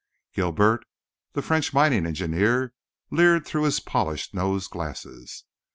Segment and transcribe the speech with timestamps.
[0.33, 0.83] Guilbert,
[1.33, 2.73] the French mining engineer,
[3.11, 5.43] leered through his polished nose glasses.